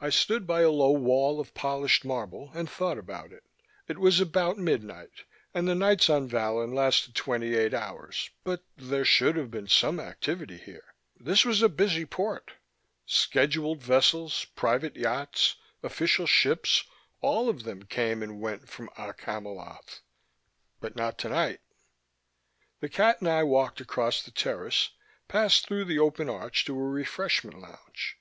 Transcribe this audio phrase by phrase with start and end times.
[0.00, 3.44] I stood by a low wall of polished marble and thought about it.
[3.86, 5.10] It was about midnight,
[5.52, 10.00] and the nights on Vallon lasted twenty eight hours, but there should have been some
[10.00, 10.94] activity here.
[11.20, 12.52] This was a busy port:
[13.04, 16.84] scheduled vessels, private yachts, official ships,
[17.20, 20.00] all of them came and went from Okk Hamiloth.
[20.80, 21.60] But not tonight.
[22.80, 24.92] The cat and I walked across the terrace,
[25.28, 28.16] passed through the open arch to a refreshment lounge.